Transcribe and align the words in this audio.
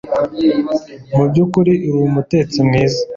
Mubyukuri 1.15 1.73
uri 1.87 2.01
umutetsi 2.07 2.57
mwiza 2.67 3.01